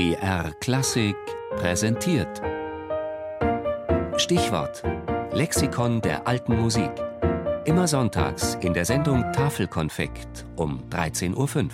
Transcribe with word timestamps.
BR 0.00 0.54
Klassik 0.60 1.14
präsentiert. 1.56 2.40
Stichwort: 4.16 4.82
Lexikon 5.30 6.00
der 6.00 6.26
alten 6.26 6.58
Musik. 6.58 6.90
Immer 7.66 7.86
sonntags 7.86 8.54
in 8.62 8.72
der 8.72 8.86
Sendung 8.86 9.30
Tafelkonfekt 9.34 10.46
um 10.56 10.82
13.05 10.88 11.36
Uhr. 11.36 11.68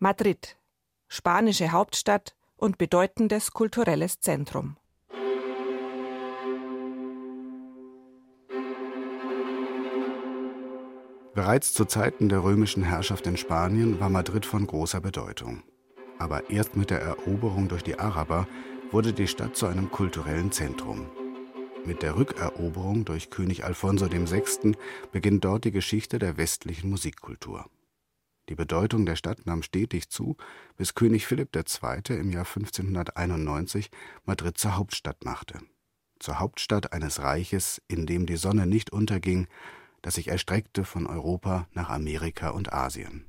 Madrid, 0.00 0.58
spanische 1.06 1.70
Hauptstadt 1.70 2.34
und 2.56 2.76
bedeutendes 2.76 3.52
kulturelles 3.52 4.18
Zentrum. 4.18 4.78
Bereits 11.34 11.72
zu 11.72 11.84
Zeiten 11.84 12.28
der 12.28 12.42
römischen 12.42 12.82
Herrschaft 12.82 13.28
in 13.28 13.36
Spanien 13.36 14.00
war 14.00 14.08
Madrid 14.08 14.44
von 14.44 14.66
großer 14.66 15.00
Bedeutung. 15.00 15.62
Aber 16.20 16.50
erst 16.50 16.76
mit 16.76 16.90
der 16.90 17.00
Eroberung 17.00 17.68
durch 17.68 17.82
die 17.82 17.98
Araber 17.98 18.46
wurde 18.90 19.14
die 19.14 19.26
Stadt 19.26 19.56
zu 19.56 19.66
einem 19.66 19.90
kulturellen 19.90 20.52
Zentrum. 20.52 21.06
Mit 21.86 22.02
der 22.02 22.14
Rückeroberung 22.16 23.06
durch 23.06 23.30
König 23.30 23.64
Alfonso 23.64 24.12
VI. 24.12 24.76
beginnt 25.12 25.46
dort 25.46 25.64
die 25.64 25.70
Geschichte 25.70 26.18
der 26.18 26.36
westlichen 26.36 26.90
Musikkultur. 26.90 27.70
Die 28.50 28.54
Bedeutung 28.54 29.06
der 29.06 29.16
Stadt 29.16 29.46
nahm 29.46 29.62
stetig 29.62 30.10
zu, 30.10 30.36
bis 30.76 30.94
König 30.94 31.26
Philipp 31.26 31.56
II. 31.56 32.18
im 32.18 32.30
Jahr 32.30 32.44
1591 32.44 33.90
Madrid 34.26 34.58
zur 34.58 34.76
Hauptstadt 34.76 35.24
machte. 35.24 35.58
Zur 36.18 36.38
Hauptstadt 36.38 36.92
eines 36.92 37.22
Reiches, 37.22 37.80
in 37.88 38.04
dem 38.04 38.26
die 38.26 38.36
Sonne 38.36 38.66
nicht 38.66 38.92
unterging, 38.92 39.46
das 40.02 40.16
sich 40.16 40.28
erstreckte 40.28 40.84
von 40.84 41.06
Europa 41.06 41.66
nach 41.72 41.88
Amerika 41.88 42.50
und 42.50 42.74
Asien. 42.74 43.24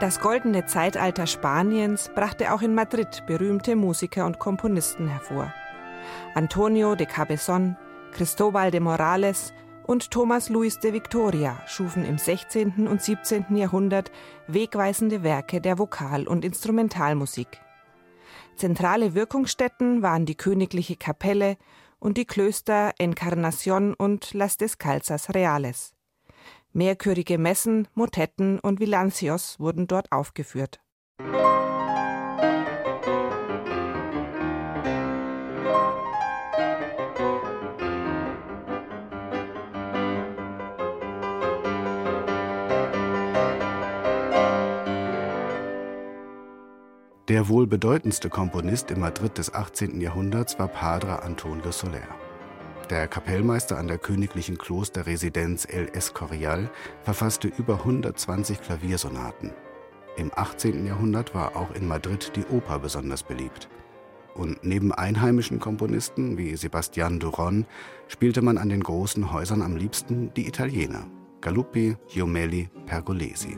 Das 0.00 0.18
goldene 0.20 0.66
Zeitalter 0.66 1.26
Spaniens 1.26 2.10
brachte 2.14 2.52
auch 2.52 2.62
in 2.62 2.74
Madrid 2.74 3.24
berühmte 3.26 3.76
Musiker 3.76 4.26
und 4.26 4.40
Komponisten 4.40 5.08
hervor. 5.08 5.54
Antonio 6.34 6.96
de 6.96 7.06
Cabezón, 7.06 7.76
Cristobal 8.12 8.72
de 8.72 8.80
Morales 8.80 9.54
und 9.86 10.10
Thomas 10.10 10.48
Luis 10.48 10.80
de 10.80 10.92
Victoria 10.92 11.62
schufen 11.66 12.04
im 12.04 12.18
16. 12.18 12.88
und 12.88 13.02
17. 13.02 13.56
Jahrhundert 13.56 14.10
wegweisende 14.48 15.22
Werke 15.22 15.60
der 15.60 15.78
Vokal- 15.78 16.26
und 16.26 16.44
Instrumentalmusik. 16.44 17.60
Zentrale 18.56 19.14
Wirkungsstätten 19.14 20.02
waren 20.02 20.26
die 20.26 20.36
königliche 20.36 20.96
Kapelle 20.96 21.56
und 22.00 22.18
die 22.18 22.26
Klöster 22.26 22.92
Encarnación 22.98 23.94
und 23.94 24.34
Las 24.34 24.56
Descalzas 24.56 25.32
Reales. 25.32 25.93
Mehrchörige 26.76 27.38
Messen, 27.38 27.86
Motetten 27.94 28.58
und 28.58 28.80
Villancios 28.80 29.60
wurden 29.60 29.86
dort 29.86 30.10
aufgeführt. 30.10 30.80
Der 47.28 47.48
wohl 47.48 47.68
bedeutendste 47.68 48.28
Komponist 48.28 48.90
im 48.90 48.98
Madrid 48.98 49.38
des 49.38 49.54
18. 49.54 50.00
Jahrhunderts 50.00 50.58
war 50.58 50.66
Padre 50.66 51.22
Antonio 51.22 51.70
Soler. 51.70 52.02
Der 52.90 53.08
Kapellmeister 53.08 53.78
an 53.78 53.88
der 53.88 53.96
königlichen 53.96 54.58
Klosterresidenz 54.58 55.64
El 55.64 55.88
Escorial 55.94 56.70
verfasste 57.02 57.48
über 57.48 57.74
120 57.78 58.60
Klaviersonaten. 58.60 59.52
Im 60.16 60.30
18. 60.34 60.86
Jahrhundert 60.86 61.34
war 61.34 61.56
auch 61.56 61.74
in 61.74 61.88
Madrid 61.88 62.32
die 62.36 62.44
Oper 62.54 62.78
besonders 62.78 63.22
beliebt. 63.22 63.68
Und 64.34 64.64
neben 64.64 64.92
einheimischen 64.92 65.60
Komponisten 65.60 66.36
wie 66.36 66.56
Sebastian 66.56 67.20
Duron 67.20 67.64
spielte 68.06 68.42
man 68.42 68.58
an 68.58 68.68
den 68.68 68.82
großen 68.82 69.32
Häusern 69.32 69.62
am 69.62 69.76
liebsten 69.76 70.34
die 70.34 70.46
Italiener 70.46 71.06
Galuppi, 71.40 71.96
Giomelli, 72.08 72.68
Pergolesi. 72.86 73.56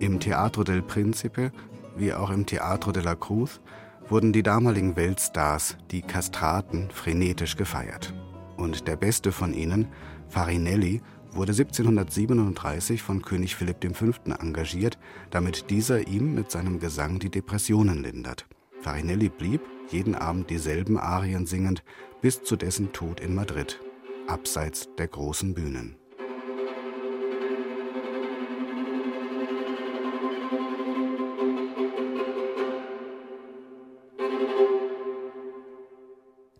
Im 0.00 0.20
Teatro 0.20 0.64
del 0.64 0.82
Principe 0.82 1.50
wie 1.96 2.12
auch 2.12 2.30
im 2.30 2.46
Teatro 2.46 2.92
de 2.92 3.02
la 3.02 3.14
Cruz 3.14 3.60
wurden 4.08 4.32
die 4.32 4.42
damaligen 4.42 4.96
Weltstars, 4.96 5.76
die 5.90 6.02
Kastraten, 6.02 6.90
frenetisch 6.90 7.56
gefeiert. 7.56 8.14
Und 8.56 8.88
der 8.88 8.96
beste 8.96 9.32
von 9.32 9.52
ihnen, 9.52 9.88
Farinelli, 10.28 11.02
wurde 11.32 11.52
1737 11.52 13.02
von 13.02 13.22
König 13.22 13.54
Philipp 13.54 13.84
V. 13.94 14.12
engagiert, 14.40 14.98
damit 15.30 15.70
dieser 15.70 16.08
ihm 16.08 16.34
mit 16.34 16.50
seinem 16.50 16.80
Gesang 16.80 17.18
die 17.18 17.30
Depressionen 17.30 18.02
lindert. 18.02 18.46
Farinelli 18.80 19.28
blieb, 19.28 19.60
jeden 19.90 20.14
Abend 20.14 20.50
dieselben 20.50 20.98
Arien 20.98 21.46
singend, 21.46 21.82
bis 22.20 22.42
zu 22.42 22.56
dessen 22.56 22.92
Tod 22.92 23.20
in 23.20 23.34
Madrid, 23.34 23.80
abseits 24.26 24.88
der 24.96 25.08
großen 25.08 25.54
Bühnen. 25.54 25.96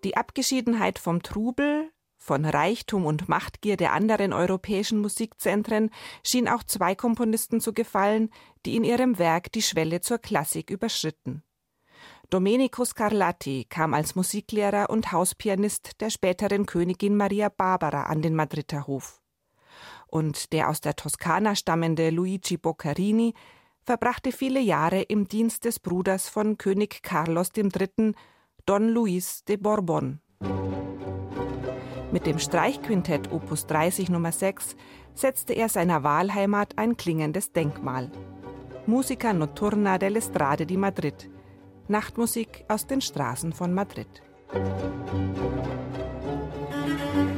Die 0.05 0.17
Abgeschiedenheit 0.17 0.99
vom 0.99 1.23
Trubel, 1.23 1.91
von 2.17 2.45
Reichtum 2.45 3.07
und 3.07 3.29
Machtgier 3.29 3.77
der 3.77 3.93
anderen 3.93 4.33
europäischen 4.33 5.01
Musikzentren 5.01 5.91
schien 6.25 6.49
auch 6.49 6.63
zwei 6.63 6.95
Komponisten 6.95 7.61
zu 7.61 7.73
gefallen, 7.73 8.31
die 8.67 8.77
in 8.77 8.85
ihrem 8.85 9.19
Werk 9.19 9.51
die 9.53 9.63
Schwelle 9.63 10.01
zur 10.01 10.19
Klassik 10.19 10.71
überschritten. 10.71 11.43
Domenico 12.31 12.85
Scarlatti 12.85 13.67
kam 13.69 13.95
als 13.95 14.15
Musiklehrer 14.15 14.91
und 14.91 15.13
Hauspianist 15.13 16.01
der 16.01 16.11
späteren 16.11 16.67
Königin 16.67 17.17
Maria 17.17 17.49
Barbara 17.49 18.03
an 18.03 18.21
den 18.21 18.35
Madrider 18.35 18.87
Hof. 18.87 19.23
Und 20.07 20.53
der 20.53 20.69
aus 20.69 20.81
der 20.81 20.97
Toskana 20.97 21.55
stammende 21.55 22.11
Luigi 22.11 22.57
Boccarini 22.57 23.35
verbrachte 23.83 24.33
viele 24.33 24.61
Jahre 24.61 25.01
im 25.01 25.29
Dienst 25.29 25.65
des 25.65 25.79
Bruders 25.81 26.29
von 26.29 26.59
König 26.59 27.03
Carlos 27.03 27.51
III., 27.57 28.13
Don 28.69 28.91
Luis 28.91 29.45
de 29.47 29.57
Bourbon. 29.57 30.21
Mit 32.13 32.27
dem 32.27 32.39
Streichquintett 32.39 33.33
Opus 33.33 33.65
30 33.65 34.11
Nummer 34.11 34.31
6 34.31 34.77
setzte 35.15 35.55
er 35.55 35.71
seiner 35.71 36.03
Wahlheimat 36.03 36.77
ein 36.77 36.99
klingendes 36.99 37.53
Denkmal. 37.53 38.11
Musica 38.85 39.33
Notturna 39.33 39.97
dell'Estrade 39.97 40.67
di 40.67 40.77
Madrid. 40.77 41.31
Nachtmusik 41.89 42.67
aus 42.69 42.87
den 42.87 43.01
Straßen 43.01 43.55
von 43.55 43.73
Madrid. 43.73 44.23
Thank 47.15 47.38